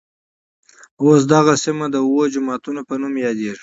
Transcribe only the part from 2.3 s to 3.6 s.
جوماتونوپه نوم يادېږي.